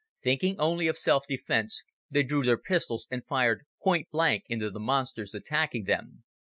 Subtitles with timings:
[0.23, 4.79] Thinking only of self defense, they drew their pistols and fired point blank into the
[4.79, 6.23] monsters attacking them.